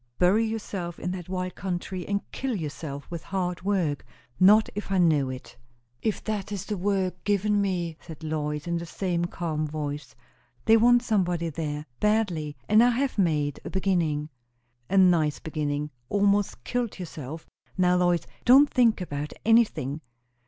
[0.17, 4.03] Bury yourself in that wild country, and kill yourself with hard work!
[4.39, 5.55] Not if I know it."
[6.01, 10.15] "If that is the work given me," said Lois, in the same calm voice.
[10.65, 14.29] "They want somebody there, badly; and I have made a beginning."
[14.89, 15.91] "A nice beginning!
[16.09, 17.45] almost killed yourself.
[17.77, 20.01] Now, Lois, don't think about anything!